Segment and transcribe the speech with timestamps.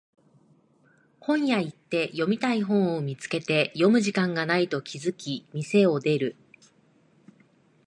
[1.19, 6.35] 本屋行って読みたい本を見つけて読む時間がないと気づき店を出る